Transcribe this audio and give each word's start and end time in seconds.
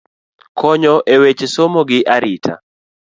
Konyo 0.59 0.95
e 1.13 1.15
weche 1.21 1.47
somo 1.55 1.81
go 1.89 1.99
arita. 2.15 2.53